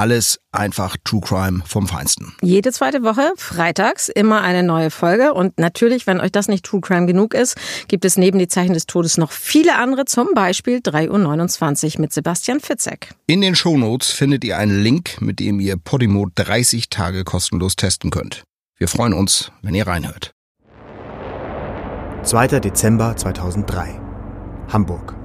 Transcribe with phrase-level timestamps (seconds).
[0.00, 2.32] Alles einfach True Crime vom Feinsten.
[2.40, 5.34] Jede zweite Woche, freitags, immer eine neue Folge.
[5.34, 7.54] Und natürlich, wenn euch das nicht True Crime genug ist,
[7.86, 12.14] gibt es neben die Zeichen des Todes noch viele andere, zum Beispiel 3.29 Uhr mit
[12.14, 13.10] Sebastian Fitzek.
[13.26, 18.10] In den Shownotes findet ihr einen Link, mit dem ihr Podimo 30 Tage kostenlos testen
[18.10, 18.42] könnt.
[18.78, 20.32] Wir freuen uns, wenn ihr reinhört.
[22.22, 22.58] 2.
[22.60, 24.00] Dezember 2003.
[24.72, 25.19] Hamburg.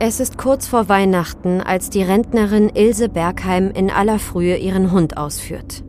[0.00, 5.16] Es ist kurz vor Weihnachten, als die Rentnerin Ilse Bergheim in aller Frühe ihren Hund
[5.16, 5.82] ausführt.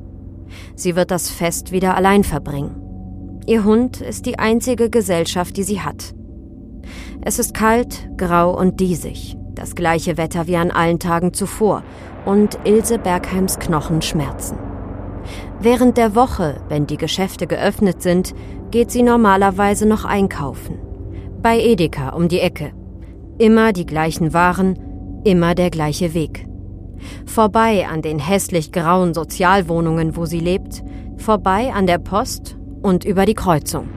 [0.75, 3.41] Sie wird das Fest wieder allein verbringen.
[3.45, 6.15] Ihr Hund ist die einzige Gesellschaft, die sie hat.
[7.21, 11.83] Es ist kalt, grau und diesig, das gleiche Wetter wie an allen Tagen zuvor,
[12.25, 14.57] und Ilse Bergheims Knochen schmerzen.
[15.59, 18.33] Während der Woche, wenn die Geschäfte geöffnet sind,
[18.71, 20.79] geht sie normalerweise noch einkaufen.
[21.43, 22.71] Bei Edeka um die Ecke.
[23.39, 24.77] Immer die gleichen Waren,
[25.23, 26.45] immer der gleiche Weg.
[27.25, 30.83] Vorbei an den hässlich grauen Sozialwohnungen, wo sie lebt,
[31.15, 33.87] vorbei an der Post und über die Kreuzung.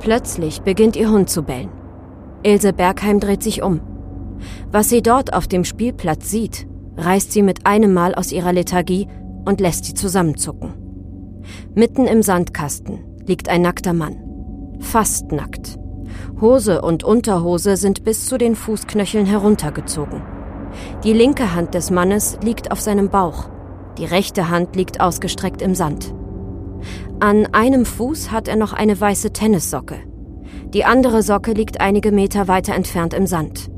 [0.00, 1.68] Plötzlich beginnt ihr Hund zu bellen.
[2.42, 3.82] Ilse Bergheim dreht sich um.
[4.72, 9.08] Was sie dort auf dem Spielplatz sieht, reißt sie mit einem Mal aus ihrer Lethargie
[9.44, 10.72] und lässt sie zusammenzucken.
[11.74, 14.23] Mitten im Sandkasten liegt ein nackter Mann
[14.84, 15.78] fast nackt.
[16.40, 20.22] Hose und Unterhose sind bis zu den Fußknöcheln heruntergezogen.
[21.04, 23.48] Die linke Hand des Mannes liegt auf seinem Bauch,
[23.98, 26.14] die rechte Hand liegt ausgestreckt im Sand.
[27.20, 29.96] An einem Fuß hat er noch eine weiße Tennissocke.
[30.72, 33.70] Die andere Socke liegt einige Meter weiter entfernt im Sand.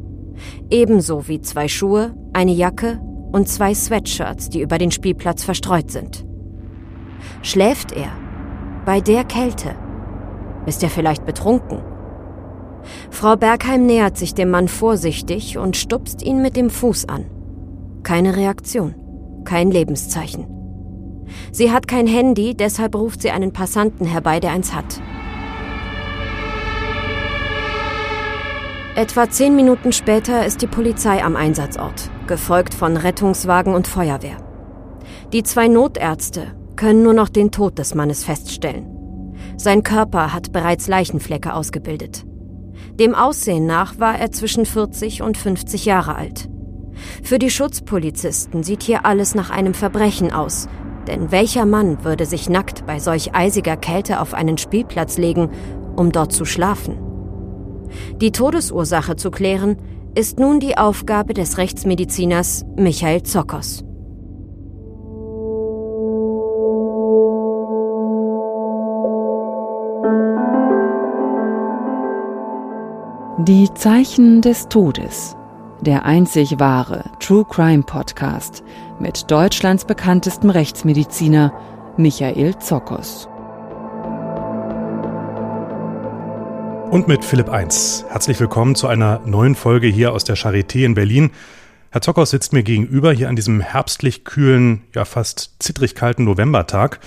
[0.70, 3.00] Ebenso wie zwei Schuhe, eine Jacke
[3.32, 6.26] und zwei Sweatshirts, die über den Spielplatz verstreut sind.
[7.42, 8.08] Schläft er?
[8.84, 9.74] Bei der Kälte?
[10.66, 11.80] Ist er vielleicht betrunken?
[13.10, 17.26] Frau Bergheim nähert sich dem Mann vorsichtig und stupst ihn mit dem Fuß an.
[18.02, 18.94] Keine Reaktion,
[19.44, 20.46] kein Lebenszeichen.
[21.50, 25.00] Sie hat kein Handy, deshalb ruft sie einen Passanten herbei, der eins hat.
[28.94, 34.38] Etwa zehn Minuten später ist die Polizei am Einsatzort, gefolgt von Rettungswagen und Feuerwehr.
[35.32, 38.95] Die zwei Notärzte können nur noch den Tod des Mannes feststellen.
[39.56, 42.24] Sein Körper hat bereits Leichenflecke ausgebildet.
[43.00, 46.48] Dem Aussehen nach war er zwischen 40 und 50 Jahre alt.
[47.22, 50.68] Für die Schutzpolizisten sieht hier alles nach einem Verbrechen aus,
[51.06, 55.50] denn welcher Mann würde sich nackt bei solch eisiger Kälte auf einen Spielplatz legen,
[55.96, 56.98] um dort zu schlafen?
[58.20, 59.76] Die Todesursache zu klären,
[60.14, 63.85] ist nun die Aufgabe des Rechtsmediziners Michael Zokos.
[73.38, 75.36] Die Zeichen des Todes.
[75.82, 78.64] Der einzig wahre True Crime Podcast
[78.98, 81.52] mit Deutschlands bekanntestem Rechtsmediziner
[81.98, 83.28] Michael Zokos.
[86.90, 88.06] Und mit Philipp 1.
[88.08, 91.30] Herzlich willkommen zu einer neuen Folge hier aus der Charité in Berlin.
[91.90, 97.00] Herr Zokos sitzt mir gegenüber hier an diesem herbstlich kühlen, ja fast zittrig kalten Novembertag.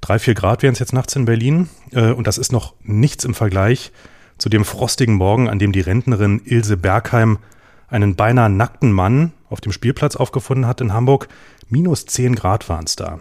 [0.00, 1.68] Drei, vier Grad wären es jetzt nachts in Berlin.
[1.92, 3.92] Äh, und das ist noch nichts im Vergleich
[4.38, 7.38] zu dem frostigen Morgen, an dem die Rentnerin Ilse Bergheim
[7.88, 11.28] einen beinahe nackten Mann auf dem Spielplatz aufgefunden hat in Hamburg.
[11.68, 13.20] Minus 10 Grad waren es da.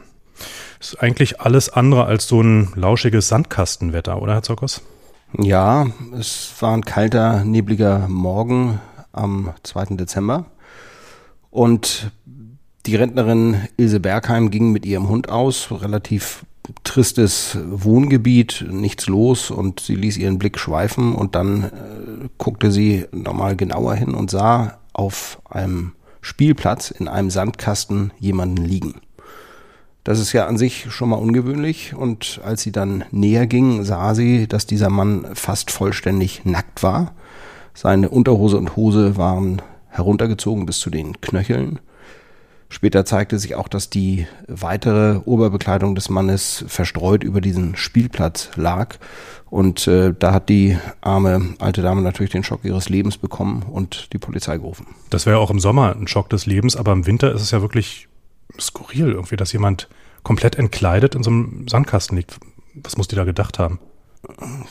[0.80, 4.82] Ist eigentlich alles andere als so ein lauschiges Sandkastenwetter, oder Herr Zokos?
[5.38, 5.88] Ja,
[6.18, 8.80] es war ein kalter, nebliger Morgen
[9.12, 9.96] am 2.
[9.96, 10.46] Dezember.
[11.50, 12.12] Und
[12.86, 16.46] die Rentnerin Ilse Bergheim ging mit ihrem Hund aus, relativ
[16.84, 23.06] tristes Wohngebiet, nichts los und sie ließ ihren Blick schweifen und dann äh, guckte sie
[23.12, 28.96] nochmal genauer hin und sah auf einem Spielplatz in einem Sandkasten jemanden liegen.
[30.04, 34.14] Das ist ja an sich schon mal ungewöhnlich und als sie dann näher ging, sah
[34.14, 37.14] sie, dass dieser Mann fast vollständig nackt war.
[37.74, 41.80] Seine Unterhose und Hose waren heruntergezogen bis zu den Knöcheln.
[42.70, 48.98] Später zeigte sich auch, dass die weitere Oberbekleidung des Mannes verstreut über diesen Spielplatz lag.
[49.50, 54.12] Und äh, da hat die arme alte Dame natürlich den Schock ihres Lebens bekommen und
[54.14, 54.88] die Polizei gerufen.
[55.10, 57.62] Das wäre auch im Sommer ein Schock des Lebens, aber im Winter ist es ja
[57.62, 58.08] wirklich
[58.60, 59.88] skurril irgendwie, dass jemand
[60.24, 62.40] komplett entkleidet in so einem Sandkasten liegt.
[62.74, 63.80] Was muss die da gedacht haben?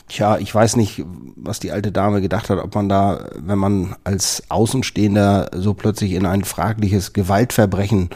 [0.07, 1.03] Tja, ich weiß nicht,
[1.35, 6.13] was die alte Dame gedacht hat, ob man da, wenn man als Außenstehender so plötzlich
[6.13, 8.09] in ein fragliches Gewaltverbrechen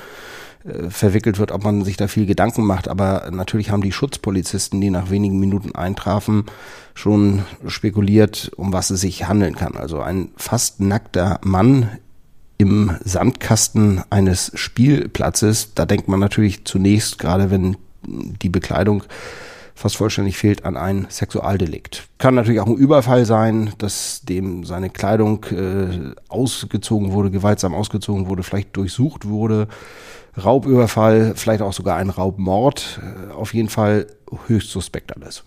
[0.66, 2.88] äh, verwickelt wird, ob man sich da viel Gedanken macht.
[2.88, 6.46] Aber natürlich haben die Schutzpolizisten, die nach wenigen Minuten eintrafen,
[6.94, 9.76] schon spekuliert, um was es sich handeln kann.
[9.76, 11.90] Also ein fast nackter Mann
[12.58, 19.04] im Sandkasten eines Spielplatzes, da denkt man natürlich zunächst, gerade wenn die Bekleidung
[19.80, 22.10] fast vollständig fehlt an ein Sexualdelikt.
[22.18, 28.28] Kann natürlich auch ein Überfall sein, dass dem seine Kleidung äh, ausgezogen wurde, gewaltsam ausgezogen
[28.28, 29.70] wurde, vielleicht durchsucht wurde.
[30.38, 33.00] Raubüberfall, vielleicht auch sogar ein Raubmord.
[33.02, 34.08] Äh, auf jeden Fall
[34.48, 35.44] höchst suspekt alles.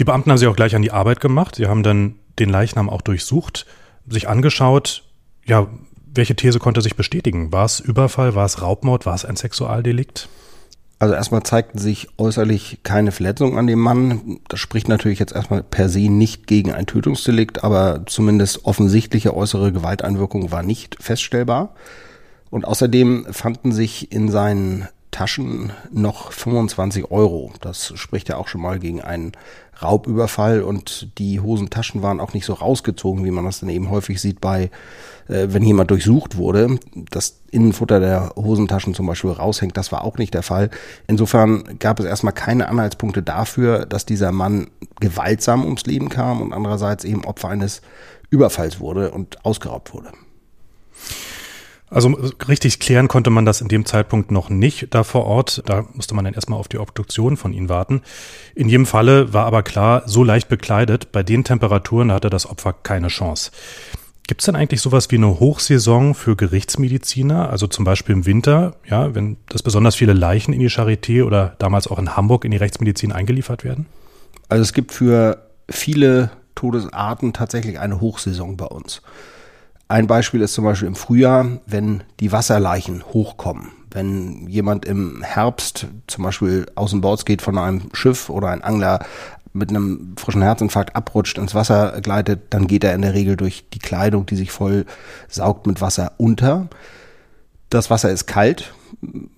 [0.00, 1.54] Die Beamten haben sich auch gleich an die Arbeit gemacht.
[1.54, 3.66] Sie haben dann den Leichnam auch durchsucht,
[4.08, 5.04] sich angeschaut.
[5.46, 5.68] Ja,
[6.12, 7.52] welche These konnte sich bestätigen?
[7.52, 10.28] War es Überfall, war es Raubmord, war es ein Sexualdelikt?
[11.00, 14.38] Also erstmal zeigten sich äußerlich keine Verletzungen an dem Mann.
[14.48, 19.72] Das spricht natürlich jetzt erstmal per se nicht gegen ein Tötungsdelikt, aber zumindest offensichtliche äußere
[19.72, 21.74] Gewalteinwirkung war nicht feststellbar.
[22.50, 27.54] Und außerdem fanden sich in seinen Taschen noch 25 Euro.
[27.62, 29.32] Das spricht ja auch schon mal gegen einen
[29.82, 34.20] Raubüberfall und die Hosentaschen waren auch nicht so rausgezogen, wie man das dann eben häufig
[34.20, 34.70] sieht bei,
[35.28, 36.78] äh, wenn jemand durchsucht wurde.
[37.10, 40.70] Das Innenfutter der Hosentaschen zum Beispiel raushängt, das war auch nicht der Fall.
[41.06, 44.68] Insofern gab es erstmal keine Anhaltspunkte dafür, dass dieser Mann
[45.00, 47.82] gewaltsam ums Leben kam und andererseits eben Opfer eines
[48.30, 50.12] Überfalls wurde und ausgeraubt wurde.
[51.90, 52.08] Also
[52.46, 55.62] richtig klären konnte man das in dem Zeitpunkt noch nicht da vor Ort.
[55.66, 58.02] Da musste man dann erstmal auf die Obduktion von ihm warten.
[58.54, 62.72] In jedem Falle war aber klar, so leicht bekleidet, bei den Temperaturen hatte das Opfer
[62.72, 63.50] keine Chance.
[64.28, 67.50] Gibt es denn eigentlich sowas wie eine Hochsaison für Gerichtsmediziner?
[67.50, 71.56] Also zum Beispiel im Winter, ja, wenn das besonders viele Leichen in die Charité oder
[71.58, 73.86] damals auch in Hamburg in die Rechtsmedizin eingeliefert werden?
[74.48, 79.02] Also es gibt für viele Todesarten tatsächlich eine Hochsaison bei uns.
[79.90, 83.72] Ein Beispiel ist zum Beispiel im Frühjahr, wenn die Wasserleichen hochkommen.
[83.90, 88.62] Wenn jemand im Herbst zum Beispiel aus dem Bord geht von einem Schiff oder ein
[88.62, 89.04] Angler
[89.52, 93.64] mit einem frischen Herzinfarkt abrutscht, ins Wasser gleitet, dann geht er in der Regel durch
[93.74, 94.86] die Kleidung, die sich voll
[95.28, 96.68] saugt mit Wasser unter.
[97.68, 98.72] Das Wasser ist kalt,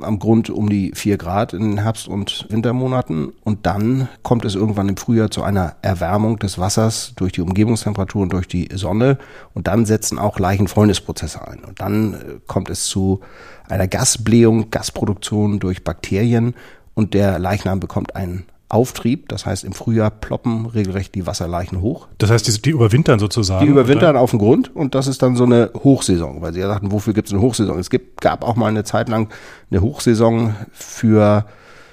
[0.00, 3.32] am Grund um die vier Grad in den Herbst- und Wintermonaten.
[3.44, 8.22] Und dann kommt es irgendwann im Frühjahr zu einer Erwärmung des Wassers durch die Umgebungstemperatur
[8.22, 9.18] und durch die Sonne.
[9.54, 11.60] Und dann setzen auch Leichenfäulnisprozesse ein.
[11.60, 13.20] Und dann äh, kommt es zu
[13.68, 16.54] einer Gasblähung, Gasproduktion durch Bakterien.
[16.94, 19.28] Und der Leichnam bekommt einen Auftrieb.
[19.28, 22.08] Das heißt, im Frühjahr ploppen regelrecht die Wasserleichen hoch.
[22.18, 23.64] Das heißt, die, die überwintern sozusagen?
[23.66, 24.20] Die überwintern oder?
[24.20, 27.12] auf dem Grund und das ist dann so eine Hochsaison, weil sie ja sagten, wofür
[27.12, 27.78] gibt es eine Hochsaison?
[27.78, 29.28] Es gibt, gab auch mal eine Zeit lang
[29.70, 31.44] eine Hochsaison für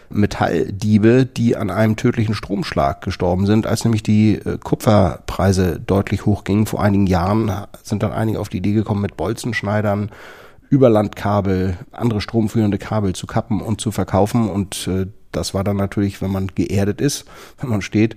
[0.10, 6.66] Metalldiebe, die an einem tödlichen Stromschlag gestorben sind, als nämlich die äh, Kupferpreise deutlich hochgingen.
[6.66, 7.52] Vor einigen Jahren
[7.84, 10.12] sind dann einige auf die Idee gekommen, mit Bolzenschneidern
[10.70, 16.22] Überlandkabel, andere stromführende Kabel zu kappen und zu verkaufen und äh, das war dann natürlich,
[16.22, 17.26] wenn man geerdet ist,
[17.60, 18.16] wenn man steht,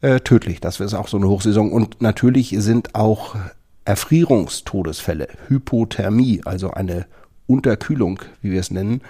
[0.00, 0.60] äh, tödlich.
[0.60, 1.72] Das ist auch so eine Hochsaison.
[1.72, 3.36] Und natürlich sind auch
[3.84, 7.06] Erfrierungstodesfälle, Hypothermie, also eine
[7.46, 9.02] Unterkühlung, wie wir es nennen,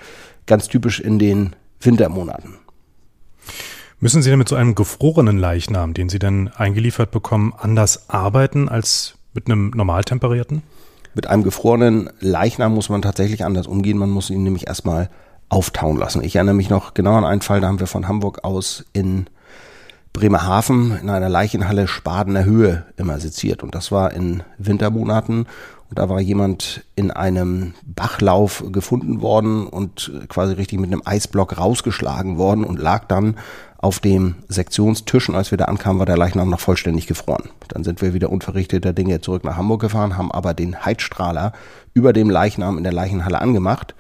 [0.47, 2.55] ganz typisch in den Wintermonaten.
[3.99, 8.69] Müssen Sie denn mit so einem gefrorenen Leichnam, den Sie dann eingeliefert bekommen, anders arbeiten
[8.69, 10.63] als mit einem normal temperierten?
[11.15, 13.99] Mit einem gefrorenen Leichnam muss man tatsächlich anders umgehen.
[13.99, 15.09] Man muss ihn nämlich erstmal
[15.49, 16.23] auftauen lassen.
[16.23, 19.27] Ich erinnere mich noch genau an einen Fall, da haben wir von Hamburg aus in
[20.13, 23.63] Bremerhaven in einer Leichenhalle Spadener Höhe immer seziert.
[23.63, 25.47] Und das war in Wintermonaten.
[25.93, 32.39] Da war jemand in einem Bachlauf gefunden worden und quasi richtig mit einem Eisblock rausgeschlagen
[32.39, 33.37] worden und lag dann
[33.79, 35.29] auf dem Sektionstisch.
[35.29, 37.51] Und als wir da ankamen, war der Leichnam noch vollständig gefroren.
[37.69, 41.53] Dann sind wir wieder unverrichteter Dinge zurück nach Hamburg gefahren, haben aber den Heizstrahler
[41.93, 43.95] über dem Leichnam in der Leichenhalle angemacht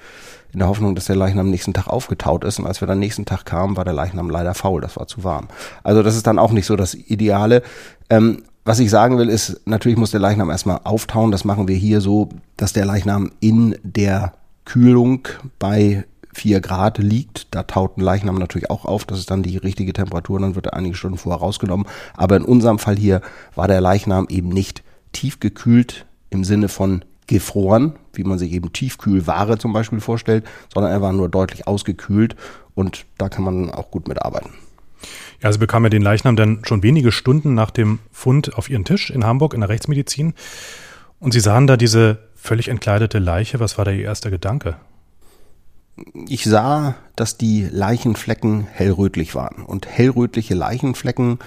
[0.53, 2.59] in der Hoffnung, dass der Leichnam am nächsten Tag aufgetaut ist.
[2.59, 5.23] Und als wir dann nächsten Tag kamen, war der Leichnam leider faul, das war zu
[5.23, 5.49] warm.
[5.83, 7.63] Also das ist dann auch nicht so das Ideale.
[8.09, 11.31] Ähm, was ich sagen will, ist, natürlich muss der Leichnam erstmal auftauen.
[11.31, 15.27] Das machen wir hier so, dass der Leichnam in der Kühlung
[15.59, 17.55] bei vier Grad liegt.
[17.55, 19.05] Da taut ein Leichnam natürlich auch auf.
[19.05, 20.41] Das ist dann die richtige Temperatur.
[20.41, 21.87] Dann wird er einige Stunden vorher rausgenommen.
[22.17, 23.23] Aber in unserem Fall hier
[23.55, 29.57] war der Leichnam eben nicht tiefgekühlt im Sinne von gefroren, wie man sich eben Tiefkühlware
[29.57, 32.35] zum Beispiel vorstellt, sondern er war nur deutlich ausgekühlt
[32.75, 34.51] und da kann man auch gut mitarbeiten.
[35.43, 38.85] Ja, Sie bekamen ja den Leichnam dann schon wenige Stunden nach dem Fund auf Ihren
[38.85, 40.35] Tisch in Hamburg in der Rechtsmedizin
[41.19, 43.61] und Sie sahen da diese völlig entkleidete Leiche.
[43.61, 44.77] Was war da Ihr erster Gedanke?
[46.29, 49.65] ich sah, dass die Leichenflecken hellrötlich waren.
[49.65, 51.39] Und hellrötliche Leichenflecken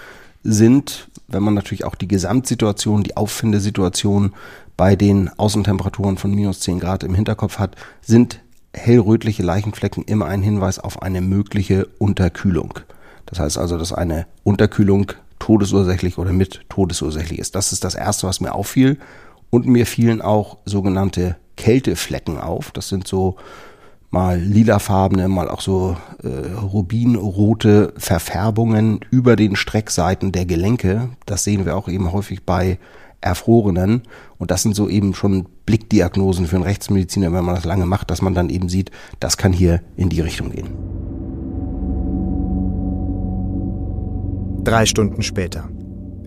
[0.43, 4.33] sind, wenn man natürlich auch die Gesamtsituation, die Auffindesituation
[4.75, 8.39] bei den Außentemperaturen von minus 10 Grad im Hinterkopf hat, sind
[8.73, 12.79] hellrötliche Leichenflecken immer ein Hinweis auf eine mögliche Unterkühlung.
[13.33, 17.55] Das heißt also, dass eine Unterkühlung todesursächlich oder mit todesursächlich ist.
[17.55, 18.99] Das ist das Erste, was mir auffiel.
[19.49, 22.71] Und mir fielen auch sogenannte Kälteflecken auf.
[22.71, 23.37] Das sind so
[24.11, 31.09] mal lilafarbene, mal auch so äh, rubinrote Verfärbungen über den Streckseiten der Gelenke.
[31.25, 32.77] Das sehen wir auch eben häufig bei
[33.19, 34.03] Erfrorenen.
[34.37, 38.11] Und das sind so eben schon Blickdiagnosen für einen Rechtsmediziner, wenn man das lange macht,
[38.11, 41.02] dass man dann eben sieht, das kann hier in die Richtung gehen.
[44.63, 45.67] Drei Stunden später.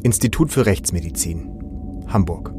[0.02, 2.04] Institut für Rechtsmedizin.
[2.08, 2.52] Hamburg.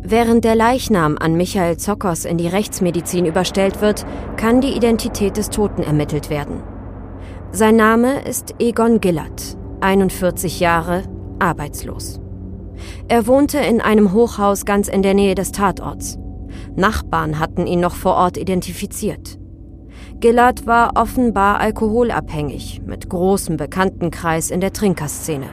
[0.00, 4.04] Während der Leichnam an Michael Zockers in die Rechtsmedizin überstellt wird,
[4.36, 6.64] kann die Identität des Toten ermittelt werden.
[7.52, 11.04] Sein Name ist Egon Gillert, 41 Jahre,
[11.38, 12.20] arbeitslos.
[13.06, 16.18] Er wohnte in einem Hochhaus ganz in der Nähe des Tatorts.
[16.74, 19.38] Nachbarn hatten ihn noch vor Ort identifiziert.
[20.22, 25.48] Gillard war offenbar alkoholabhängig, mit großem Bekanntenkreis in der Trinkerszene.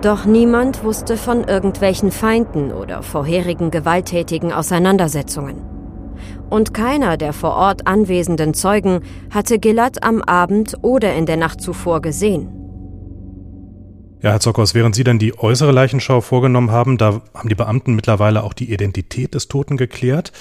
[0.00, 5.60] Doch niemand wusste von irgendwelchen Feinden oder vorherigen gewalttätigen Auseinandersetzungen.
[6.48, 11.60] Und keiner der vor Ort anwesenden Zeugen hatte Gillard am Abend oder in der Nacht
[11.60, 12.48] zuvor gesehen.
[14.22, 17.94] Ja, Herr Zockers, während Sie dann die äußere Leichenschau vorgenommen haben, da haben die Beamten
[17.94, 20.32] mittlerweile auch die Identität des Toten geklärt.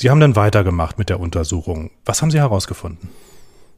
[0.00, 1.90] Sie haben dann weitergemacht mit der Untersuchung.
[2.06, 3.10] Was haben Sie herausgefunden?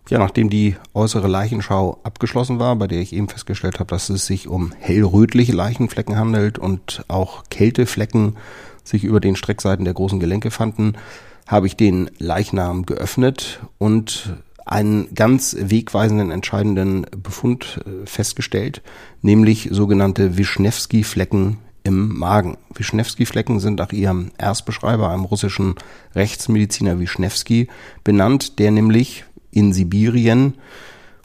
[0.08, 4.24] Ja, nachdem die äußere Leichenschau abgeschlossen war, bei der ich eben festgestellt habe, dass es
[4.24, 8.36] sich um hellrötliche Leichenflecken handelt und auch Kälteflecken
[8.84, 10.92] sich über den Streckseiten der großen Gelenke fanden,
[11.48, 18.80] habe ich den Leichnam geöffnet und einen ganz wegweisenden, entscheidenden Befund äh, festgestellt,
[19.22, 22.56] nämlich sogenannte Wischnewski-Flecken im Magen.
[22.74, 25.74] Wischnewski-Flecken sind nach ihrem Erstbeschreiber, einem russischen
[26.14, 27.68] Rechtsmediziner Wischnewski,
[28.04, 30.54] benannt, der nämlich in Sibirien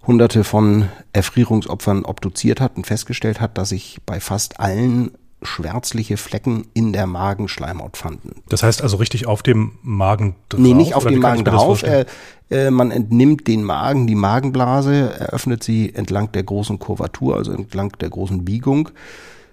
[0.06, 5.12] hunderte von Erfrierungsopfern obduziert hat und festgestellt hat, dass sich bei fast allen
[5.44, 8.42] schwärzliche Flecken in der Magenschleimhaut fanden.
[8.50, 10.60] Das heißt also richtig auf dem Magen drauf?
[10.60, 11.84] Nee, nicht auf dem Magen drauf.
[11.84, 12.06] Äh,
[12.50, 17.92] äh, man entnimmt den Magen, die Magenblase, eröffnet sie entlang der großen Kurvatur, also entlang
[18.00, 18.90] der großen Biegung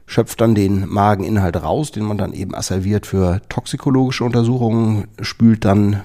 [0.06, 6.02] schöpft dann den Mageninhalt raus, den man dann eben asserviert für toxikologische Untersuchungen, spült dann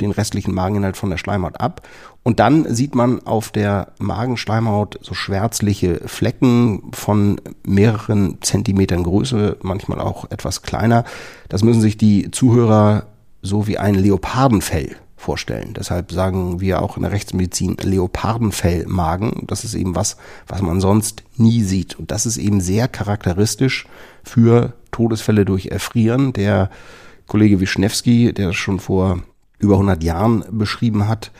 [0.00, 1.82] den restlichen Mageninhalt von der Schleimhaut ab.
[2.22, 10.00] Und dann sieht man auf der Magenschleimhaut so schwärzliche Flecken von mehreren Zentimetern Größe, manchmal
[10.00, 11.04] auch etwas kleiner.
[11.48, 13.06] Das müssen sich die Zuhörer
[13.42, 15.74] so wie ein Leopardenfell vorstellen.
[15.74, 19.46] Deshalb sagen wir auch in der Rechtsmedizin Leopardenfellmagen.
[19.46, 20.16] Das ist eben was,
[20.46, 21.98] was man sonst nie sieht.
[21.98, 23.86] Und das ist eben sehr charakteristisch
[24.22, 26.32] für Todesfälle durch Erfrieren.
[26.32, 26.70] Der
[27.26, 29.22] Kollege Wischnewski, der das schon vor
[29.58, 31.32] über 100 Jahren beschrieben hat,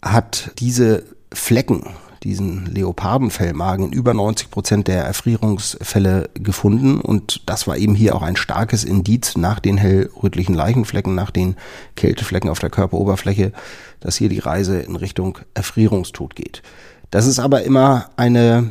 [0.00, 1.84] hat diese Flecken
[2.22, 7.00] diesen Leopardenfellmagen in über 90 Prozent der Erfrierungsfälle gefunden.
[7.00, 11.56] Und das war eben hier auch ein starkes Indiz nach den hellrötlichen Leichenflecken, nach den
[11.96, 13.52] Kälteflecken auf der Körperoberfläche,
[14.00, 16.62] dass hier die Reise in Richtung Erfrierungstod geht.
[17.10, 18.70] Das ist aber immer eine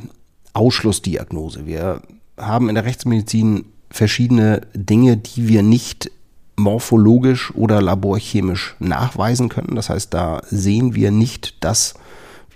[0.53, 1.65] Ausschlussdiagnose.
[1.65, 2.01] Wir
[2.37, 6.11] haben in der Rechtsmedizin verschiedene Dinge, die wir nicht
[6.57, 9.75] morphologisch oder laborchemisch nachweisen können.
[9.75, 11.93] Das heißt, da sehen wir nicht das,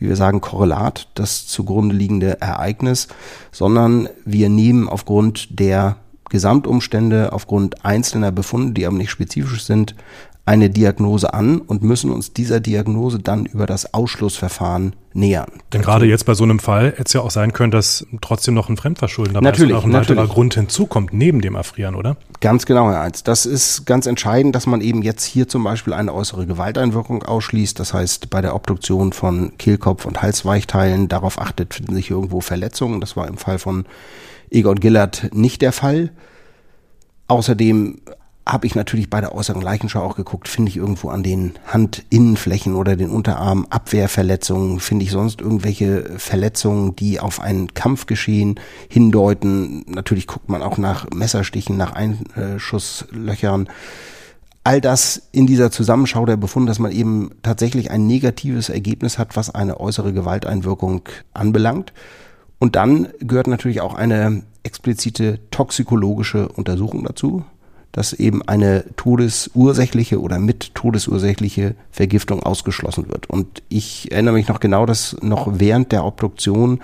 [0.02, 3.08] wie wir sagen, Korrelat, das zugrunde liegende Ereignis,
[3.52, 5.98] sondern wir nehmen aufgrund der
[6.32, 9.96] Gesamtumstände, aufgrund einzelner Befunde, die aber nicht spezifisch sind,
[10.52, 15.50] eine Diagnose an und müssen uns dieser Diagnose dann über das Ausschlussverfahren nähern.
[15.72, 18.54] Denn gerade jetzt bei so einem Fall hätte es ja auch sein können, dass trotzdem
[18.54, 20.20] noch ein Fremdverschulden dabei natürlich, ist und auch ein natürlich.
[20.20, 22.18] weiterer Grund hinzukommt, neben dem Erfrieren, oder?
[22.42, 23.24] Ganz genau, Herr Eins.
[23.24, 27.80] Das ist ganz entscheidend, dass man eben jetzt hier zum Beispiel eine äußere Gewalteinwirkung ausschließt.
[27.80, 33.00] Das heißt, bei der Obduktion von Kehlkopf- und Halsweichteilen darauf achtet, finden sich irgendwo Verletzungen.
[33.00, 33.86] Das war im Fall von
[34.50, 36.12] Egon Gillert nicht der Fall.
[37.30, 38.02] Außerdem
[38.52, 42.76] habe ich natürlich bei der äußeren Leichenschau auch geguckt, finde ich irgendwo an den Handinnenflächen
[42.76, 49.86] oder den Unterarmen Abwehrverletzungen, finde ich sonst irgendwelche Verletzungen, die auf ein Kampfgeschehen hindeuten.
[49.88, 53.70] Natürlich guckt man auch nach Messerstichen, nach Einschusslöchern.
[54.66, 59.38] All das in dieser Zusammenschau der Befund, dass man eben tatsächlich ein negatives Ergebnis hat,
[59.38, 61.04] was eine äußere Gewalteinwirkung
[61.34, 61.94] anbelangt.
[62.60, 67.46] Und dann gehört natürlich auch eine explizite toxikologische Untersuchung dazu
[67.92, 73.30] dass eben eine todesursächliche oder mit todesursächliche Vergiftung ausgeschlossen wird.
[73.30, 76.80] Und ich erinnere mich noch genau, dass noch während der Obduktion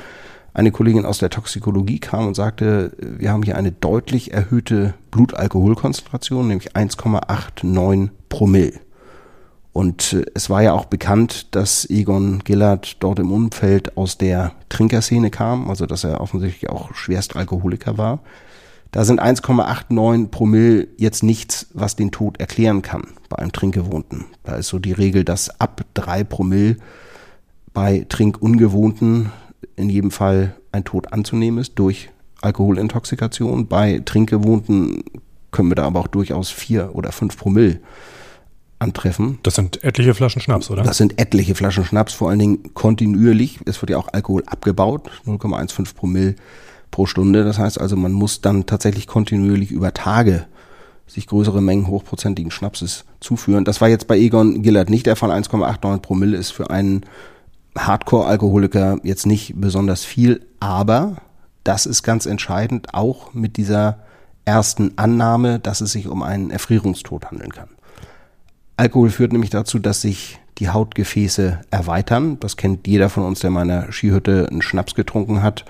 [0.54, 6.48] eine Kollegin aus der Toxikologie kam und sagte, wir haben hier eine deutlich erhöhte Blutalkoholkonzentration,
[6.48, 8.74] nämlich 1,89 Promille.
[9.78, 14.54] Und äh, es war ja auch bekannt, dass Egon Gillard dort im Umfeld aus der
[14.70, 18.20] Trinkerszene kam, also dass er offensichtlich auch Schwerstalkoholiker war.
[18.92, 24.26] Da sind 1,89 Promille jetzt nichts, was den Tod erklären kann bei einem Trinkgewohnten.
[24.44, 26.78] Da ist so die Regel, dass ab drei Promille
[27.74, 29.32] bei Trinkungewohnten
[29.76, 32.10] in jedem Fall ein Tod anzunehmen ist durch
[32.42, 33.68] Alkoholintoxikation.
[33.68, 35.04] Bei Trinkgewohnten
[35.52, 37.80] können wir da aber auch durchaus vier oder fünf Promille
[38.80, 39.40] antreffen.
[39.44, 40.84] Das sind etliche Flaschen Schnaps, oder?
[40.84, 43.60] Das sind etliche Flaschen Schnaps, vor allen Dingen kontinuierlich.
[43.66, 46.36] Es wird ja auch Alkohol abgebaut, 0,15 Promille
[46.92, 47.44] pro Stunde.
[47.44, 50.46] Das heißt also, man muss dann tatsächlich kontinuierlich über Tage
[51.08, 53.64] sich größere Mengen hochprozentigen Schnapses zuführen.
[53.64, 55.32] Das war jetzt bei Egon Gillard nicht der Fall.
[55.32, 57.06] 1,89 Promille ist für einen
[57.78, 61.18] Hardcore-Alkoholiker jetzt nicht besonders viel, aber
[61.64, 64.00] das ist ganz entscheidend, auch mit dieser
[64.46, 67.70] ersten Annahme, dass es sich um einen Erfrierungstod handeln kann.
[68.78, 72.40] Alkohol führt nämlich dazu, dass sich die Hautgefäße erweitern.
[72.40, 75.66] Das kennt jeder von uns, der mal in einer Skihütte einen Schnaps getrunken hat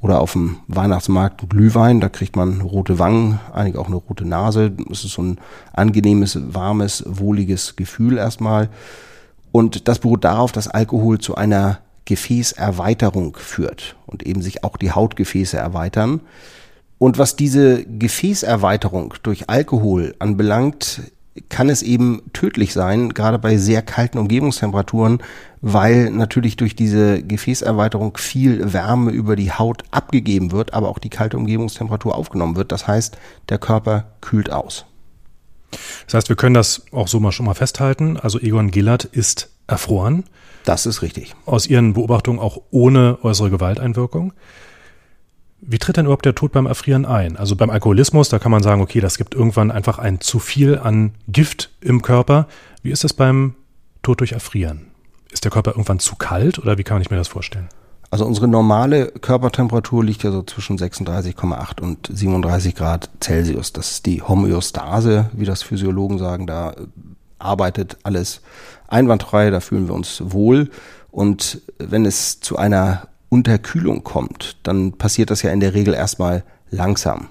[0.00, 4.72] oder auf dem Weihnachtsmarkt Glühwein, da kriegt man rote Wangen, einige auch eine rote Nase.
[4.90, 5.38] Es ist so ein
[5.72, 8.68] angenehmes, warmes, wohliges Gefühl erstmal.
[9.50, 14.92] Und das beruht darauf, dass Alkohol zu einer Gefäßerweiterung führt und eben sich auch die
[14.92, 16.20] Hautgefäße erweitern.
[16.98, 21.02] Und was diese Gefäßerweiterung durch Alkohol anbelangt,
[21.48, 25.20] kann es eben tödlich sein, gerade bei sehr kalten Umgebungstemperaturen,
[25.60, 31.10] weil natürlich durch diese Gefäßerweiterung viel Wärme über die Haut abgegeben wird, aber auch die
[31.10, 32.72] kalte Umgebungstemperatur aufgenommen wird.
[32.72, 33.16] Das heißt,
[33.48, 34.86] der Körper kühlt aus.
[36.06, 38.16] Das heißt, wir können das auch so mal schon mal festhalten.
[38.16, 40.24] Also Egon Gillard ist erfroren.
[40.64, 41.34] Das ist richtig.
[41.46, 44.32] Aus Ihren Beobachtungen auch ohne äußere Gewalteinwirkung.
[45.70, 47.36] Wie tritt denn überhaupt der Tod beim Erfrieren ein?
[47.36, 50.78] Also beim Alkoholismus, da kann man sagen, okay, das gibt irgendwann einfach ein zu viel
[50.78, 52.48] an Gift im Körper.
[52.82, 53.54] Wie ist es beim
[54.02, 54.86] Tod durch Erfrieren?
[55.30, 57.68] Ist der Körper irgendwann zu kalt oder wie kann ich mir das vorstellen?
[58.08, 63.74] Also unsere normale Körpertemperatur liegt ja so zwischen 36,8 und 37 Grad Celsius.
[63.74, 66.46] Das ist die Homöostase, wie das Physiologen sagen.
[66.46, 66.76] Da
[67.38, 68.40] arbeitet alles
[68.86, 70.70] einwandfrei, da fühlen wir uns wohl.
[71.10, 76.44] Und wenn es zu einer Unterkühlung kommt, dann passiert das ja in der Regel erstmal
[76.70, 77.28] langsam.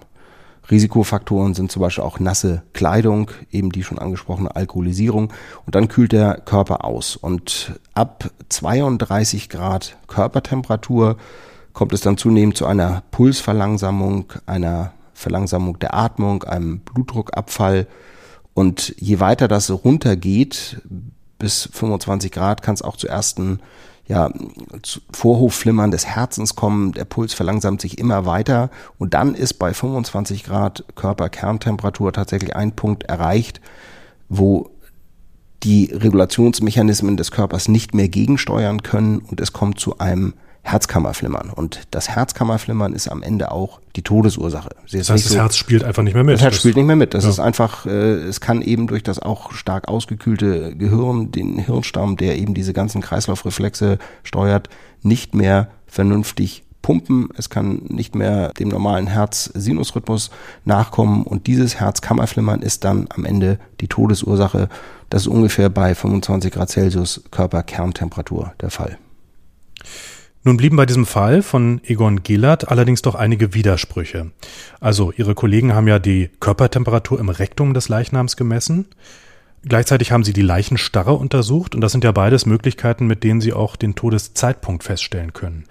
[0.70, 5.32] Risikofaktoren sind zum Beispiel auch nasse Kleidung, eben die schon angesprochene Alkoholisierung
[5.66, 7.16] und dann kühlt der Körper aus.
[7.16, 11.18] Und ab 32 Grad Körpertemperatur
[11.72, 17.88] kommt es dann zunehmend zu einer Pulsverlangsamung, einer Verlangsamung der Atmung, einem Blutdruckabfall.
[18.54, 20.82] Und je weiter das runtergeht,
[21.40, 23.60] bis 25 Grad, kann es auch zu ersten
[24.08, 24.32] ja,
[25.12, 28.70] Vorhofflimmern des Herzens kommen, der Puls verlangsamt sich immer weiter.
[28.98, 33.60] Und dann ist bei 25 Grad Körperkerntemperatur tatsächlich ein Punkt erreicht,
[34.30, 34.70] wo
[35.63, 39.20] die Regulationsmechanismen des Körpers nicht mehr gegensteuern können.
[39.20, 40.34] Und es kommt zu einem
[40.68, 41.50] Herzkammerflimmern.
[41.50, 44.70] Und das Herzkammerflimmern ist am Ende auch die Todesursache.
[44.92, 46.36] Das heißt, das so, Herz spielt einfach nicht mehr mit.
[46.36, 47.14] Das Herz das spielt nicht mehr mit.
[47.14, 47.30] Das ja.
[47.30, 52.38] ist einfach, äh, es kann eben durch das auch stark ausgekühlte Gehirn, den Hirnstamm, der
[52.38, 54.70] eben diese ganzen Kreislaufreflexe steuert,
[55.02, 57.30] nicht mehr vernünftig pumpen.
[57.38, 60.32] Es kann nicht mehr dem normalen Herz-Sinusrhythmus
[60.66, 61.24] nachkommen.
[61.24, 64.68] Und dieses Herzkammerflimmern ist dann am Ende die Todesursache.
[65.10, 68.98] Das ist ungefähr bei 25 Grad Celsius Körperkerntemperatur der Fall.
[70.48, 74.32] Nun blieben bei diesem Fall von Egon Gillard allerdings doch einige Widersprüche.
[74.80, 78.88] Also Ihre Kollegen haben ja die Körpertemperatur im Rektum des Leichnams gemessen.
[79.66, 83.52] Gleichzeitig haben sie die Leichenstarre untersucht und das sind ja beides Möglichkeiten, mit denen sie
[83.52, 85.66] auch den Todeszeitpunkt feststellen können.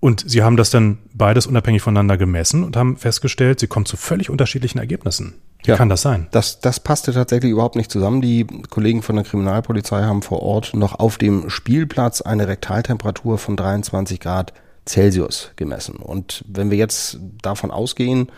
[0.00, 3.96] Und sie haben das dann beides unabhängig voneinander gemessen und haben festgestellt, sie kommen zu
[3.96, 5.34] völlig unterschiedlichen Ergebnissen.
[5.64, 6.26] Wie ja, kann das sein?
[6.30, 8.22] Das, das passte tatsächlich überhaupt nicht zusammen.
[8.22, 13.56] Die Kollegen von der Kriminalpolizei haben vor Ort noch auf dem Spielplatz eine Rektaltemperatur von
[13.56, 14.52] 23 Grad
[14.86, 15.96] Celsius gemessen.
[15.96, 18.32] Und wenn wir jetzt davon ausgehen,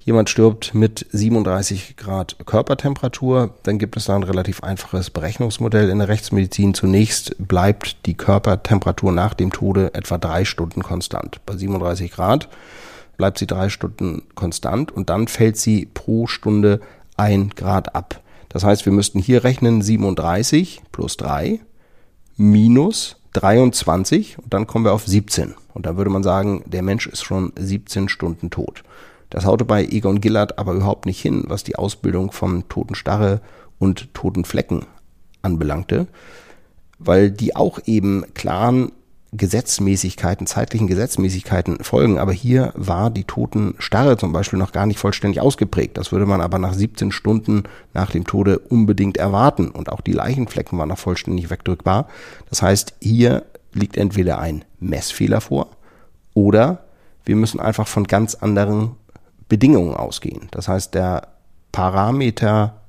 [0.00, 5.98] jemand stirbt mit 37 Grad Körpertemperatur, dann gibt es da ein relativ einfaches Berechnungsmodell in
[5.98, 6.74] der Rechtsmedizin.
[6.74, 11.44] Zunächst bleibt die Körpertemperatur nach dem Tode etwa drei Stunden konstant.
[11.46, 12.48] Bei 37 Grad
[13.16, 16.80] bleibt sie drei Stunden konstant und dann fällt sie pro Stunde
[17.16, 18.20] ein Grad ab.
[18.48, 21.60] Das heißt, wir müssten hier rechnen 37 plus 3
[22.36, 25.54] minus 23 und dann kommen wir auf 17.
[25.74, 28.82] Und da würde man sagen, der Mensch ist schon 17 Stunden tot.
[29.30, 33.40] Das haute bei Egon Gillard aber überhaupt nicht hin, was die Ausbildung von Totenstarre
[33.78, 34.86] und Totenflecken
[35.42, 36.06] anbelangte,
[36.98, 38.92] weil die auch eben klaren
[39.36, 42.18] Gesetzmäßigkeiten, zeitlichen Gesetzmäßigkeiten folgen.
[42.18, 45.96] Aber hier war die Totenstarre zum Beispiel noch gar nicht vollständig ausgeprägt.
[45.96, 49.68] Das würde man aber nach 17 Stunden nach dem Tode unbedingt erwarten.
[49.70, 52.08] Und auch die Leichenflecken waren noch vollständig wegdrückbar.
[52.48, 55.68] Das heißt, hier liegt entweder ein Messfehler vor
[56.34, 56.84] oder
[57.24, 58.92] wir müssen einfach von ganz anderen
[59.48, 60.48] Bedingungen ausgehen.
[60.50, 61.28] Das heißt, der
[61.72, 62.80] Parameter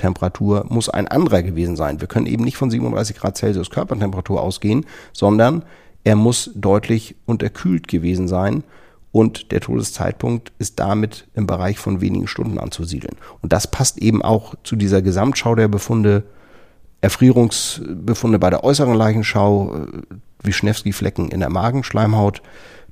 [0.00, 2.00] Körpertemperatur muss ein anderer gewesen sein.
[2.00, 5.62] Wir können eben nicht von 37 Grad Celsius Körpertemperatur ausgehen, sondern
[6.04, 8.64] er muss deutlich unterkühlt gewesen sein
[9.12, 13.16] und der Todeszeitpunkt ist damit im Bereich von wenigen Stunden anzusiedeln.
[13.42, 16.24] Und das passt eben auch zu dieser Gesamtschau der Befunde,
[17.02, 19.86] Erfrierungsbefunde bei der äußeren Leichenschau, äh,
[20.42, 22.42] Wischnewski-Flecken in der Magenschleimhaut,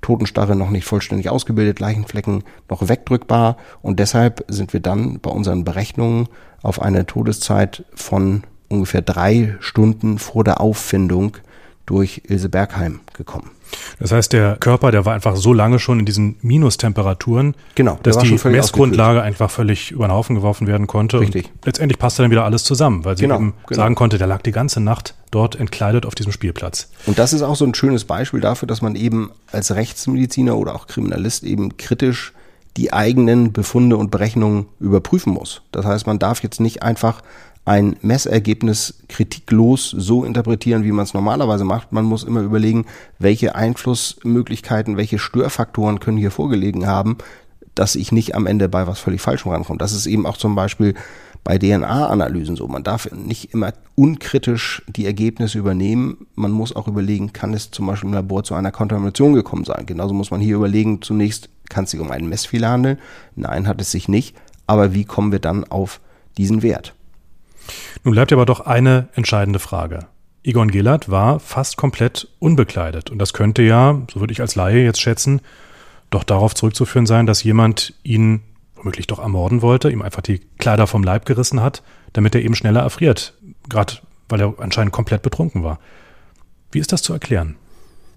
[0.00, 5.64] Totenstarre noch nicht vollständig ausgebildet, Leichenflecken noch wegdrückbar und deshalb sind wir dann bei unseren
[5.64, 6.28] Berechnungen
[6.62, 11.36] auf eine Todeszeit von ungefähr drei Stunden vor der Auffindung
[11.86, 13.50] durch Ilse Bergheim gekommen.
[13.98, 18.18] Das heißt, der Körper, der war einfach so lange schon in diesen Minustemperaturen, genau, dass
[18.18, 21.20] die Messgrundlage einfach völlig über den Haufen geworfen werden konnte.
[21.20, 21.46] Richtig.
[21.46, 23.82] Und letztendlich passte dann wieder alles zusammen, weil sie genau, eben genau.
[23.82, 26.90] sagen konnte, der lag die ganze Nacht dort entkleidet auf diesem Spielplatz.
[27.06, 30.74] Und das ist auch so ein schönes Beispiel dafür, dass man eben als Rechtsmediziner oder
[30.74, 32.32] auch Kriminalist eben kritisch
[32.76, 35.62] die eigenen Befunde und Berechnungen überprüfen muss.
[35.72, 37.22] Das heißt, man darf jetzt nicht einfach
[37.68, 41.92] ein Messergebnis kritiklos so interpretieren, wie man es normalerweise macht.
[41.92, 42.86] Man muss immer überlegen,
[43.18, 47.18] welche Einflussmöglichkeiten, welche Störfaktoren können hier vorgelegen haben,
[47.74, 49.78] dass ich nicht am Ende bei was völlig Falschem rankomme.
[49.78, 50.94] Das ist eben auch zum Beispiel
[51.44, 52.66] bei DNA-Analysen so.
[52.68, 56.26] Man darf nicht immer unkritisch die Ergebnisse übernehmen.
[56.36, 59.84] Man muss auch überlegen, kann es zum Beispiel im Labor zu einer Kontamination gekommen sein.
[59.84, 62.98] Genauso muss man hier überlegen, zunächst, kann es sich um einen Messfehler handeln?
[63.36, 64.34] Nein, hat es sich nicht.
[64.66, 66.00] Aber wie kommen wir dann auf
[66.38, 66.94] diesen Wert?
[68.04, 70.06] Nun bleibt aber doch eine entscheidende Frage.
[70.44, 73.10] Egon Gillard war fast komplett unbekleidet.
[73.10, 75.40] Und das könnte ja, so würde ich als Laie jetzt schätzen,
[76.10, 78.42] doch darauf zurückzuführen sein, dass jemand ihn
[78.76, 82.54] womöglich doch ermorden wollte, ihm einfach die Kleider vom Leib gerissen hat, damit er eben
[82.54, 83.34] schneller erfriert.
[83.68, 83.94] Gerade
[84.28, 85.78] weil er anscheinend komplett betrunken war.
[86.70, 87.56] Wie ist das zu erklären?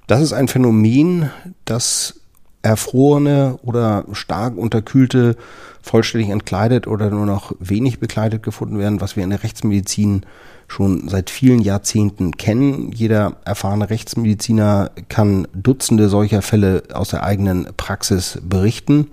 [0.08, 1.32] Das ist ein Phänomen,
[1.66, 2.21] das
[2.62, 5.36] erfrorene oder stark unterkühlte
[5.82, 10.24] vollständig entkleidet oder nur noch wenig bekleidet gefunden werden, was wir in der Rechtsmedizin
[10.68, 12.92] schon seit vielen Jahrzehnten kennen.
[12.94, 19.08] Jeder erfahrene Rechtsmediziner kann Dutzende solcher Fälle aus der eigenen Praxis berichten,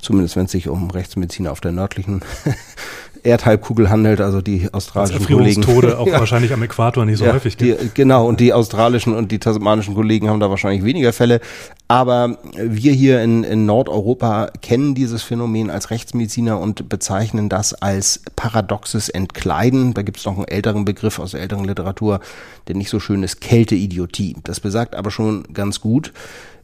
[0.00, 2.22] zumindest wenn es sich um Rechtsmediziner auf der nördlichen
[3.22, 5.62] Erdhalbkugel handelt, also die australischen Kollegen.
[5.62, 6.20] Tode auch ja.
[6.20, 7.80] wahrscheinlich am Äquator nicht so ja, häufig gibt.
[7.80, 11.40] Die, genau, und die australischen und die tasmanischen Kollegen haben da wahrscheinlich weniger Fälle.
[11.88, 18.22] Aber wir hier in, in Nordeuropa kennen dieses Phänomen als Rechtsmediziner und bezeichnen das als
[18.36, 19.94] paradoxes Entkleiden.
[19.94, 22.20] Da gibt es noch einen älteren Begriff aus der älteren Literatur,
[22.68, 24.36] der nicht so schön ist, Kälteidiotie.
[24.44, 26.12] Das besagt aber schon ganz gut,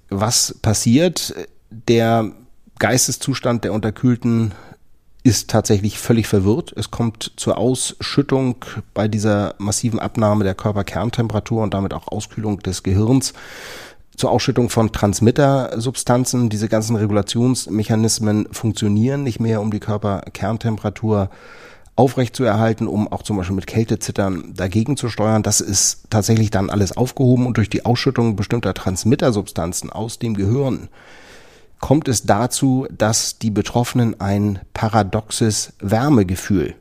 [0.09, 1.35] was passiert.
[1.89, 2.31] Der
[2.79, 4.53] Geisteszustand der Unterkühlten
[5.23, 6.75] ist tatsächlich völlig verwirrt.
[6.77, 8.57] Es kommt zur Ausschüttung
[8.93, 13.33] bei dieser massiven Abnahme der Körperkerntemperatur und damit auch Auskühlung des Gehirns
[14.17, 16.51] zur Ausschüttung von Transmittersubstanzen.
[16.51, 21.31] Diese ganzen Regulationsmechanismen funktionieren nicht mehr, um die Körperkerntemperatur
[21.97, 25.43] aufrechtzuerhalten, um auch zum Beispiel mit Kältezittern dagegen zu steuern.
[25.43, 30.89] Das ist tatsächlich dann alles aufgehoben und durch die Ausschüttung bestimmter Transmittersubstanzen aus dem Gehirn
[31.85, 36.77] kommt es dazu, dass die Betroffenen ein paradoxes Wärmegefühl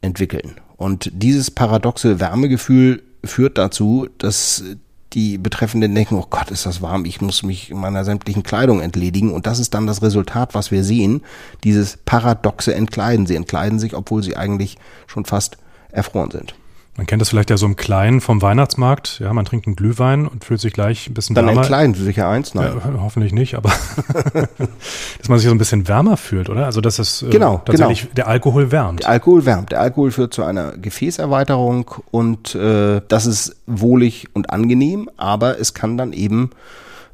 [0.00, 0.56] entwickeln.
[0.76, 4.64] Und dieses paradoxe Wärmegefühl führt dazu, dass
[5.12, 8.80] die Betreffenden denken, oh Gott, ist das warm, ich muss mich in meiner sämtlichen Kleidung
[8.80, 9.32] entledigen.
[9.32, 11.22] Und das ist dann das Resultat, was wir sehen,
[11.62, 13.26] dieses paradoxe Entkleiden.
[13.26, 15.56] Sie entkleiden sich, obwohl sie eigentlich schon fast
[15.92, 16.56] erfroren sind.
[16.96, 19.18] Man kennt das vielleicht ja so im Kleinen vom Weihnachtsmarkt.
[19.20, 21.56] Ja, man trinkt einen Glühwein und fühlt sich gleich ein bisschen Dann wärmer.
[21.56, 22.72] Dann entkleiden Sie sich ja eins, nein.
[22.74, 23.70] Ja, hoffentlich nicht, aber
[25.18, 26.64] dass man sich so ein bisschen wärmer fühlt, oder?
[26.64, 28.14] Also dass es äh, genau, tatsächlich genau.
[28.14, 29.00] der Alkohol wärmt.
[29.00, 29.72] Der Alkohol wärmt.
[29.72, 35.74] Der Alkohol führt zu einer Gefäßerweiterung und äh, das ist wohlig und angenehm, aber es
[35.74, 36.50] kann dann eben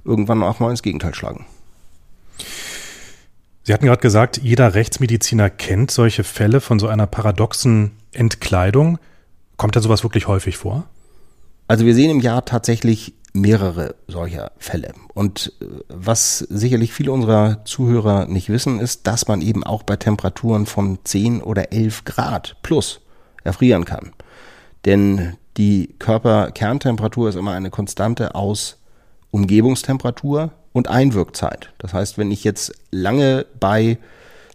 [0.04, 1.44] irgendwann auch mal ins Gegenteil schlagen.
[3.64, 8.98] Sie hatten gerade gesagt, jeder Rechtsmediziner kennt solche Fälle von so einer paradoxen Entkleidung.
[9.56, 10.86] Kommt denn sowas wirklich häufig vor?
[11.68, 14.92] Also wir sehen im Jahr tatsächlich mehrere solcher Fälle.
[15.14, 19.96] Und äh, was sicherlich viele unserer Zuhörer nicht wissen, ist, dass man eben auch bei
[19.96, 23.00] Temperaturen von 10 oder 11 Grad plus
[23.42, 24.12] erfrieren kann.
[24.84, 28.78] Denn die Körperkerntemperatur ist immer eine Konstante aus
[29.30, 31.72] Umgebungstemperatur und Einwirkzeit.
[31.78, 33.98] Das heißt, wenn ich jetzt lange bei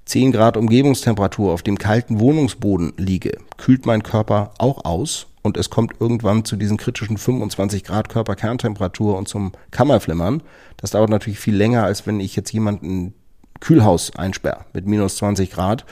[0.08, 5.70] 10 Grad Umgebungstemperatur auf dem kalten Wohnungsboden liege, kühlt mein Körper auch aus und es
[5.70, 10.44] kommt irgendwann zu diesen kritischen 25 Grad Körperkerntemperatur und zum Kammerflimmern.
[10.78, 13.14] Das dauert natürlich viel länger, als wenn ich jetzt jemanden
[13.60, 15.86] Kühlhaus einsperre mit minus 20 Grad.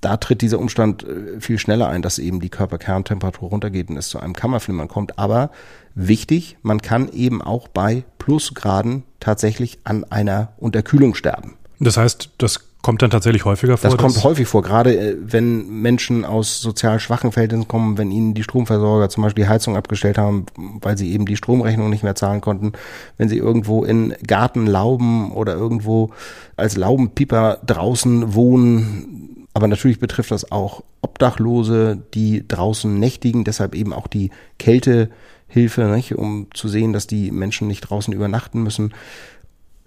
[0.00, 4.08] Da tritt dieser Umstand äh, viel schneller ein, dass eben die Körperkerntemperatur runtergeht und es
[4.08, 5.18] zu einem Kammerflimmern kommt.
[5.18, 5.50] Aber
[5.94, 11.54] wichtig, man kann eben auch bei Plusgraden tatsächlich an einer Unterkühlung sterben.
[11.78, 13.90] Das heißt, das kommt dann tatsächlich häufiger vor?
[13.90, 18.34] Das kommt häufig vor, gerade äh, wenn Menschen aus sozial schwachen Verhältnissen kommen, wenn ihnen
[18.34, 22.14] die Stromversorger zum Beispiel die Heizung abgestellt haben, weil sie eben die Stromrechnung nicht mehr
[22.14, 22.72] zahlen konnten,
[23.16, 26.10] wenn sie irgendwo in Gartenlauben oder irgendwo
[26.56, 29.46] als Laubenpieper draußen wohnen.
[29.54, 36.16] Aber natürlich betrifft das auch Obdachlose, die draußen nächtigen, deshalb eben auch die Kältehilfe, nicht,
[36.16, 38.92] um zu sehen, dass die Menschen nicht draußen übernachten müssen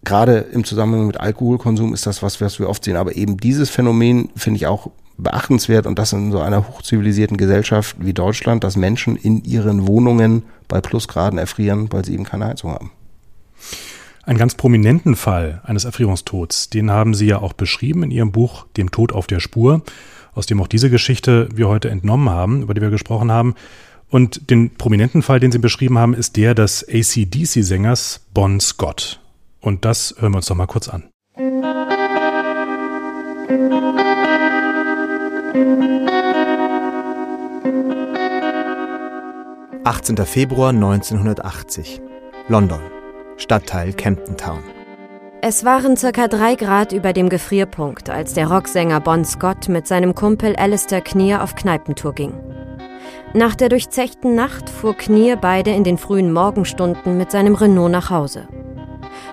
[0.07, 2.95] gerade im Zusammenhang mit Alkoholkonsum ist das was, was wir oft sehen.
[2.95, 7.97] Aber eben dieses Phänomen finde ich auch beachtenswert und das in so einer hochzivilisierten Gesellschaft
[7.99, 12.71] wie Deutschland, dass Menschen in ihren Wohnungen bei Plusgraden erfrieren, weil sie eben keine Heizung
[12.71, 12.91] haben.
[14.23, 18.65] Einen ganz prominenten Fall eines Erfrierungstods, den haben Sie ja auch beschrieben in Ihrem Buch
[18.75, 19.81] Dem Tod auf der Spur,
[20.33, 23.55] aus dem auch diese Geschichte wir heute entnommen haben, über die wir gesprochen haben.
[24.09, 29.19] Und den prominenten Fall, den Sie beschrieben haben, ist der des ACDC-Sängers Bon Scott.
[29.67, 31.09] Und das hören wir uns doch mal kurz an.
[39.83, 40.23] »18.
[40.23, 41.99] Februar 1980.
[42.47, 42.79] London.
[43.35, 44.63] Stadtteil Camden Town.
[45.41, 50.15] Es waren circa drei Grad über dem Gefrierpunkt, als der Rocksänger Bon Scott mit seinem
[50.15, 52.31] Kumpel Alistair Knier auf Kneipentour ging.
[53.33, 58.09] Nach der durchzechten Nacht fuhr Knier beide in den frühen Morgenstunden mit seinem Renault nach
[58.09, 58.47] Hause.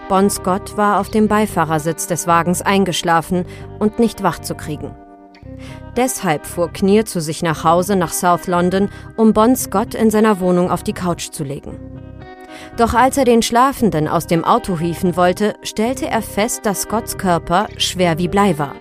[0.09, 3.47] Bon Scott war auf dem Beifahrersitz des Wagens eingeschlafen
[3.79, 4.95] und nicht wach zu kriegen.
[5.97, 10.41] Deshalb fuhr Knier zu sich nach Hause nach South London, um Bon Scott in seiner
[10.41, 11.79] Wohnung auf die Couch zu legen.
[12.77, 17.17] Doch als er den Schlafenden aus dem Auto hieven wollte, stellte er fest, dass Scotts
[17.17, 18.75] Körper schwer wie Blei war.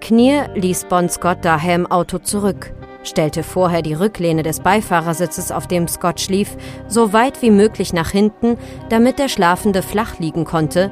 [0.00, 5.66] Knier ließ Bon Scott daher im Auto zurück stellte vorher die Rücklehne des Beifahrersitzes, auf
[5.66, 6.56] dem Scott schlief,
[6.88, 8.56] so weit wie möglich nach hinten,
[8.88, 10.90] damit der Schlafende flach liegen konnte,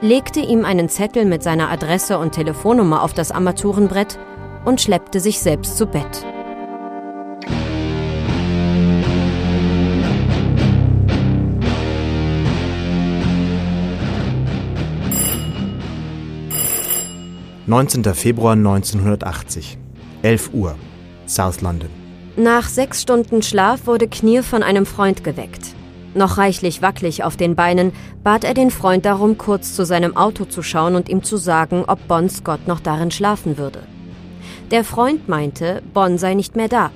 [0.00, 4.18] legte ihm einen Zettel mit seiner Adresse und Telefonnummer auf das Armaturenbrett
[4.64, 6.24] und schleppte sich selbst zu Bett.
[17.68, 19.76] Neunzehnter Februar 1980,
[20.22, 20.76] 11 Uhr.
[21.26, 21.90] South London.
[22.36, 25.74] Nach sechs Stunden Schlaf wurde Knier von einem Freund geweckt.
[26.14, 30.44] Noch reichlich wackelig auf den Beinen, bat er den Freund darum, kurz zu seinem Auto
[30.44, 33.80] zu schauen und ihm zu sagen, ob Bon Scott noch darin schlafen würde.
[34.70, 36.90] Der Freund meinte, Bon sei nicht mehr da.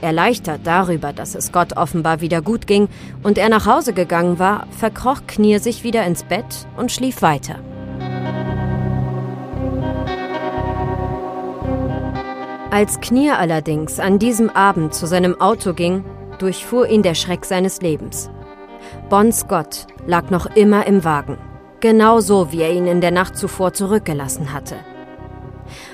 [0.00, 2.88] Erleichtert darüber, dass es Scott offenbar wieder gut ging
[3.22, 7.60] und er nach Hause gegangen war, verkroch Knier sich wieder ins Bett und schlief weiter.
[12.74, 16.04] Als Knier allerdings an diesem Abend zu seinem Auto ging,
[16.40, 18.30] durchfuhr ihn der Schreck seines Lebens.
[19.08, 21.38] Bon Scott lag noch immer im Wagen,
[21.78, 24.74] genauso wie er ihn in der Nacht zuvor zurückgelassen hatte.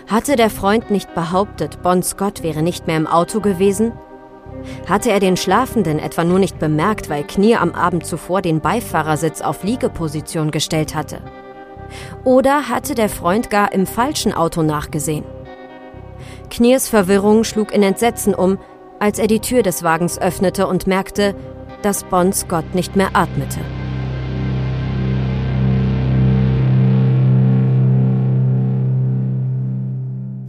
[0.06, 3.92] Hatte der Freund nicht behauptet, Bon Scott wäre nicht mehr im Auto gewesen?
[4.88, 9.42] Hatte er den Schlafenden etwa nur nicht bemerkt, weil Knier am Abend zuvor den Beifahrersitz
[9.42, 11.20] auf Liegeposition gestellt hatte?
[12.24, 15.26] Oder hatte der Freund gar im falschen Auto nachgesehen?
[16.50, 18.58] Kniers Verwirrung schlug in Entsetzen um,
[18.98, 21.34] als er die Tür des Wagens öffnete und merkte,
[21.82, 23.60] dass Bon Scott nicht mehr atmete.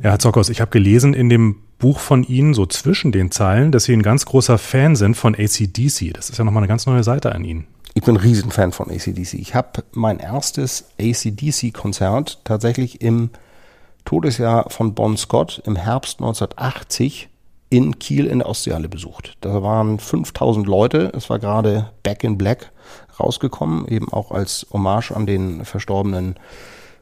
[0.04, 3.72] Ja, Herr Zockers, ich habe gelesen in dem Buch von Ihnen, so zwischen den Zeilen,
[3.72, 6.14] dass Sie ein ganz großer Fan sind von ACDC.
[6.14, 7.68] Das ist ja nochmal eine ganz neue Seite an Ihnen.
[7.94, 9.36] Ich bin ein Riesenfan von ACDC.
[9.36, 13.30] Ich habe mein erstes ACDC-Konzert tatsächlich im
[14.06, 17.30] Todesjahr von Bon Scott im Herbst 1980
[17.70, 19.38] in Kiel in der Ostseehalle besucht.
[19.42, 21.12] Da waren 5000 Leute.
[21.16, 22.72] Es war gerade Back in Black
[23.20, 26.36] rausgekommen, eben auch als Hommage an den verstorbenen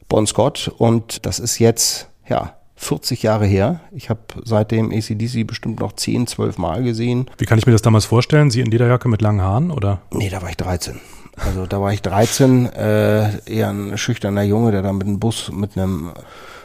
[0.08, 0.72] Bon Scott.
[0.78, 3.80] Und das ist jetzt, ja, 40 Jahre her.
[3.92, 7.28] Ich habe seitdem ACDC bestimmt noch 10, 12 Mal gesehen.
[7.36, 8.50] Wie kann ich mir das damals vorstellen?
[8.50, 10.00] Sie in Lederjacke mit langen Haaren, oder?
[10.12, 11.00] Nee, da war ich 13.
[11.36, 15.50] Also da war ich 13, äh, eher ein schüchterner Junge, der da mit einem Bus
[15.52, 16.12] mit einem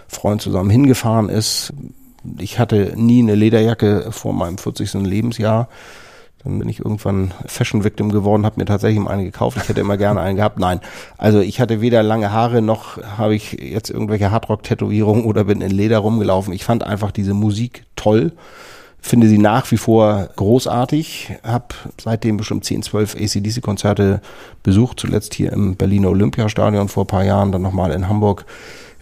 [0.08, 1.74] Freund zusammen hingefahren ist.
[2.40, 4.94] Ich hatte nie eine Lederjacke vor meinem 40.
[4.94, 5.68] Lebensjahr.
[6.44, 9.58] Dann bin ich irgendwann Fashion Victim geworden, habe mir tatsächlich eine gekauft.
[9.62, 10.60] Ich hätte immer gerne einen gehabt.
[10.60, 10.80] Nein,
[11.18, 15.72] also ich hatte weder lange Haare noch habe ich jetzt irgendwelche Hardrock-Tätowierungen oder bin in
[15.72, 16.54] Leder rumgelaufen.
[16.54, 18.32] Ich fand einfach diese Musik toll
[19.06, 21.36] finde sie nach wie vor großartig.
[21.44, 24.20] Habe seitdem bestimmt 10, 12 ACDC-Konzerte
[24.64, 28.46] besucht, zuletzt hier im Berliner Olympiastadion vor paar Jahren, dann nochmal in Hamburg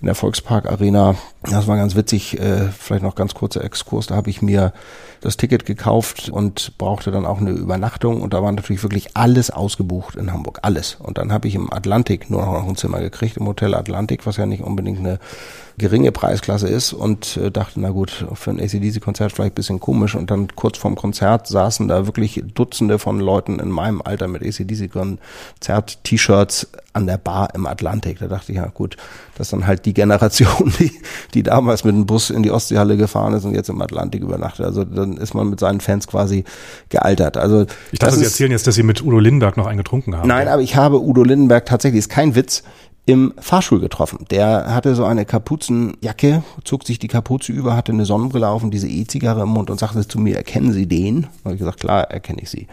[0.03, 1.15] in der Volkspark Arena.
[1.43, 4.73] Das war ganz witzig, äh, vielleicht noch ganz kurzer Exkurs, da habe ich mir
[5.21, 9.49] das Ticket gekauft und brauchte dann auch eine Übernachtung und da war natürlich wirklich alles
[9.49, 10.95] ausgebucht in Hamburg, alles.
[10.95, 14.35] Und dann habe ich im Atlantik nur noch ein Zimmer gekriegt, im Hotel Atlantik, was
[14.35, 15.19] ja nicht unbedingt eine
[15.77, 20.29] geringe Preisklasse ist und äh, dachte, na gut, für ein ACDC-Konzert vielleicht bisschen komisch und
[20.29, 26.67] dann kurz vorm Konzert saßen da wirklich Dutzende von Leuten in meinem Alter mit ACDC-Konzert-T-Shirts
[26.93, 28.19] an der Bar im Atlantik.
[28.19, 28.97] Da dachte ich, ja gut,
[29.35, 30.91] das ist dann halt die Generation, die,
[31.33, 34.65] die damals mit dem Bus in die Ostseehalle gefahren ist und jetzt im Atlantik übernachtet.
[34.65, 36.43] Also dann ist man mit seinen Fans quasi
[36.89, 37.37] gealtert.
[37.37, 40.27] Also ich dachte, Sie erzählen jetzt, dass Sie mit Udo Lindenberg noch einen getrunken haben.
[40.27, 42.63] Nein, aber ich habe Udo Lindenberg tatsächlich, ist kein Witz,
[43.05, 44.25] im Fahrstuhl getroffen.
[44.31, 48.71] Der hatte so eine Kapuzenjacke, zog sich die Kapuze über, hatte eine Sonnenbrille auf und
[48.71, 51.23] diese E-Zigarre im Mund und sagte zu mir, erkennen Sie den?
[51.23, 52.67] Da habe ich gesagt, klar, erkenne ich Sie.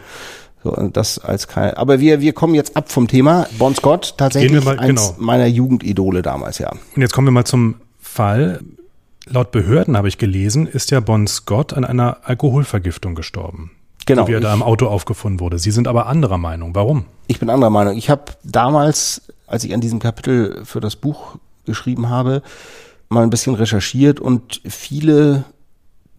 [0.63, 3.47] So, das als kein, aber wir, wir kommen jetzt ab vom Thema.
[3.57, 5.15] Bon Scott, tatsächlich mal, eins genau.
[5.17, 6.71] meiner Jugendidole damals, ja.
[6.71, 8.61] Und jetzt kommen wir mal zum Fall.
[9.25, 13.71] Laut Behörden habe ich gelesen, ist ja Bon Scott an einer Alkoholvergiftung gestorben.
[14.05, 14.27] Genau.
[14.27, 15.59] Wie er da im Auto aufgefunden wurde.
[15.59, 16.73] Sie sind aber anderer Meinung.
[16.75, 17.05] Warum?
[17.27, 17.95] Ich bin anderer Meinung.
[17.95, 19.21] Ich habe damals
[19.51, 22.41] als ich an diesem Kapitel für das Buch geschrieben habe,
[23.09, 25.43] mal ein bisschen recherchiert und viele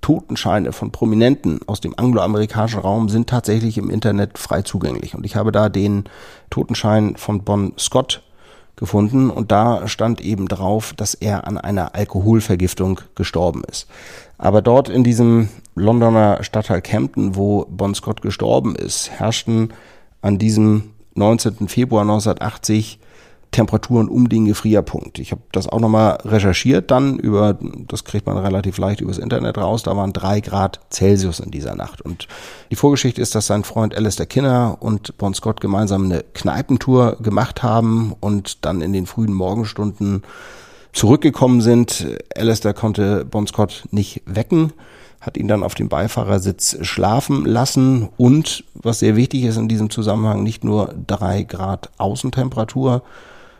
[0.02, 5.14] Totenscheine von Prominenten aus dem angloamerikanischen Raum sind tatsächlich im Internet frei zugänglich.
[5.14, 6.04] Und ich habe da den
[6.50, 8.22] Totenschein von Bon Scott
[8.76, 13.86] gefunden und da stand eben drauf, dass er an einer Alkoholvergiftung gestorben ist.
[14.38, 19.72] Aber dort in diesem Londoner Stadtteil Camden, wo Bon Scott gestorben ist, herrschten
[20.20, 21.68] an diesem 19.
[21.68, 22.98] Februar 1980
[23.52, 25.18] Temperaturen um den Gefrierpunkt.
[25.18, 29.58] Ich habe das auch nochmal recherchiert dann über, das kriegt man relativ leicht übers Internet
[29.58, 32.00] raus, da waren drei Grad Celsius in dieser Nacht.
[32.00, 32.26] Und
[32.70, 37.62] die Vorgeschichte ist, dass sein Freund Alistair Kinner und Bon Scott gemeinsam eine Kneipentour gemacht
[37.62, 40.22] haben und dann in den frühen Morgenstunden
[40.94, 42.06] zurückgekommen sind.
[42.34, 44.72] Alistair konnte Bon Scott nicht wecken
[45.20, 49.88] hat ihn dann auf dem Beifahrersitz schlafen lassen und, was sehr wichtig ist in diesem
[49.88, 53.04] Zusammenhang, nicht nur drei Grad Außentemperatur,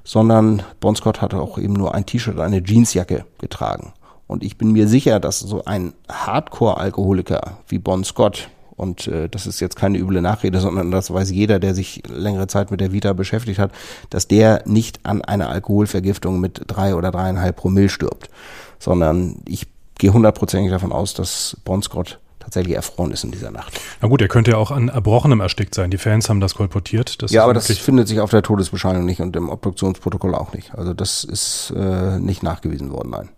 [0.04, 3.92] sondern Bon Scott hatte auch eben nur ein T-Shirt, eine Jeansjacke getragen.
[4.26, 9.46] Und ich bin mir sicher, dass so ein Hardcore-Alkoholiker wie Bon Scott, und äh, das
[9.46, 12.92] ist jetzt keine üble Nachrede, sondern das weiß jeder, der sich längere Zeit mit der
[12.92, 13.72] Vita beschäftigt hat,
[14.10, 18.30] dass der nicht an einer Alkoholvergiftung mit drei oder dreieinhalb Promille stirbt,
[18.78, 19.66] sondern ich
[19.98, 23.80] gehe hundertprozentig davon aus, dass Bon Scott tatsächlich erfroren ist in dieser Nacht.
[24.00, 25.90] Na gut, er könnte ja auch an Erbrochenem erstickt sein.
[25.90, 27.22] Die Fans haben das kolportiert.
[27.22, 30.74] Das ja, aber das findet sich auf der Todesbescheinigung nicht und im Obduktionsprotokoll auch nicht.
[30.74, 33.28] Also das ist äh, nicht nachgewiesen worden, nein.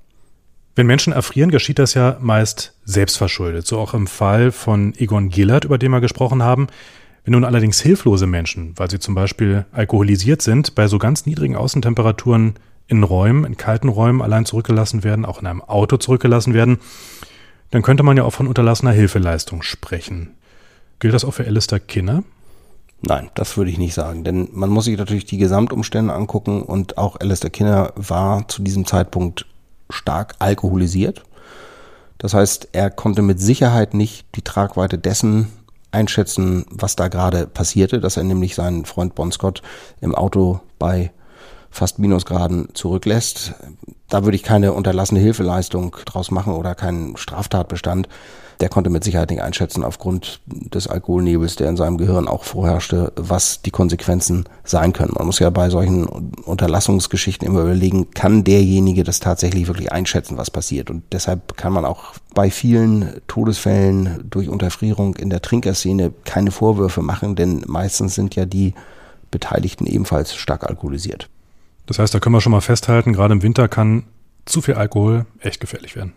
[0.77, 3.67] Wenn Menschen erfrieren, geschieht das ja meist selbstverschuldet.
[3.67, 6.67] So auch im Fall von Egon Gillert, über den wir gesprochen haben.
[7.25, 11.57] Wenn nun allerdings hilflose Menschen, weil sie zum Beispiel alkoholisiert sind, bei so ganz niedrigen
[11.57, 12.55] Außentemperaturen
[12.87, 16.79] in Räumen, in kalten Räumen allein zurückgelassen werden, auch in einem Auto zurückgelassen werden,
[17.75, 20.37] dann könnte man ja auch von unterlassener Hilfeleistung sprechen.
[21.01, 22.23] Gilt das auch für Alistair Kinner?
[23.03, 26.99] Nein, das würde ich nicht sagen, denn man muss sich natürlich die Gesamtumstände angucken und
[26.99, 29.47] auch Alistair Kinner war zu diesem Zeitpunkt
[29.91, 31.25] stark alkoholisiert.
[32.19, 35.49] Das heißt, er konnte mit Sicherheit nicht die Tragweite dessen
[35.91, 39.63] einschätzen, was da gerade passierte, dass er nämlich seinen Freund Bon Scott
[40.01, 41.11] im Auto bei
[41.75, 43.55] fast Minusgraden zurücklässt.
[44.09, 48.09] Da würde ich keine unterlassene Hilfeleistung draus machen oder keinen Straftatbestand.
[48.61, 53.13] Der konnte mit Sicherheit nicht einschätzen aufgrund des Alkoholnebels, der in seinem Gehirn auch vorherrschte,
[53.17, 55.15] was die Konsequenzen sein können.
[55.17, 60.53] Man muss ja bei solchen Unterlassungsgeschichten immer überlegen, kann derjenige das tatsächlich wirklich einschätzen, was
[60.53, 60.91] passiert.
[60.91, 67.03] Und deshalb kann man auch bei vielen Todesfällen durch Unterfrierung in der Trinkerszene keine Vorwürfe
[67.03, 68.75] machen, denn meistens sind ja die
[69.33, 71.29] Beteiligten ebenfalls stark alkoholisiert.
[71.87, 74.05] Das heißt, da können wir schon mal festhalten, gerade im Winter kann
[74.45, 76.13] zu viel Alkohol echt gefährlich werden.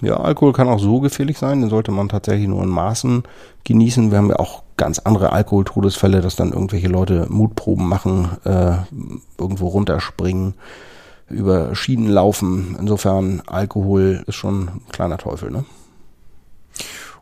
[0.00, 3.22] Ja, Alkohol kann auch so gefährlich sein, den sollte man tatsächlich nur in Maßen
[3.64, 4.10] genießen.
[4.10, 8.76] Wir haben ja auch ganz andere Alkoholtodesfälle, dass dann irgendwelche Leute Mutproben machen, äh,
[9.38, 10.54] irgendwo runterspringen,
[11.28, 12.76] über Schienen laufen.
[12.78, 15.64] Insofern, Alkohol ist schon ein kleiner Teufel, ne?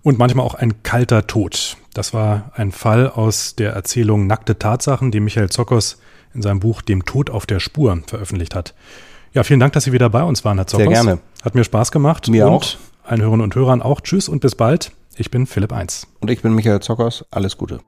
[0.02, 1.76] Und manchmal auch ein kalter Tod.
[1.94, 5.98] Das war ein Fall aus der Erzählung Nackte Tatsachen, die Michael Zockers
[6.34, 8.74] in seinem Buch Dem Tod auf der Spur veröffentlicht hat.
[9.32, 10.86] Ja, vielen Dank, dass Sie wieder bei uns waren, Herr Zockers.
[10.86, 11.18] Sehr gerne.
[11.42, 12.28] Hat mir Spaß gemacht.
[12.28, 12.64] Mir und auch.
[13.04, 14.00] Allen Hörern und Hörern auch.
[14.00, 14.92] Tschüss und bis bald.
[15.16, 16.06] Ich bin Philipp Eins.
[16.20, 17.24] Und ich bin Michael Zockers.
[17.30, 17.80] Alles Gute.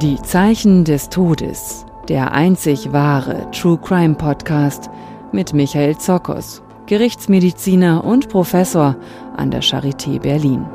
[0.00, 1.84] Die Zeichen des Todes.
[2.08, 4.88] Der einzig wahre True Crime Podcast
[5.32, 8.96] mit Michael Zockers, Gerichtsmediziner und Professor
[9.36, 10.66] an der Charité Berlin.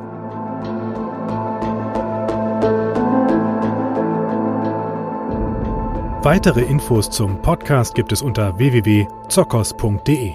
[6.26, 10.34] Weitere Infos zum Podcast gibt es unter www.zockers.de.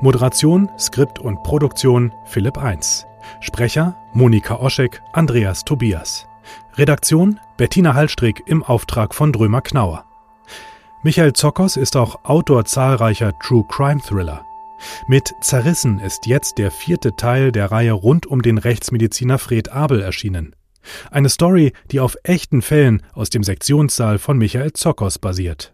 [0.00, 3.04] Moderation, Skript und Produktion Philipp 1.
[3.40, 6.28] Sprecher Monika Oschek, Andreas Tobias.
[6.74, 10.04] Redaktion Bettina Hallstrick im Auftrag von Drömer Knauer.
[11.02, 14.46] Michael Zockers ist auch Autor zahlreicher True Crime Thriller.
[15.08, 20.00] Mit Zerrissen ist jetzt der vierte Teil der Reihe rund um den Rechtsmediziner Fred Abel
[20.00, 20.54] erschienen.
[21.10, 25.73] Eine Story, die auf echten Fällen aus dem Sektionssaal von Michael Zockers basiert.